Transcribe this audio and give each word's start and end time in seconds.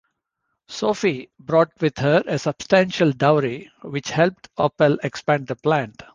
Sophie 0.67 1.29
brought 1.37 1.69
with 1.79 1.95
her 1.99 2.23
a 2.25 2.39
substantial 2.39 3.11
dowry, 3.11 3.69
which 3.83 4.09
helped 4.09 4.49
Opel 4.57 4.97
expand 5.03 5.45
the 5.45 5.55
plant. 5.55 6.01